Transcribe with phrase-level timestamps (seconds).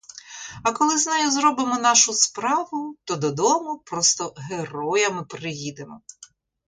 [0.63, 6.01] А коли з нею зробимо нашу справу, то додому просто героями приїдемо.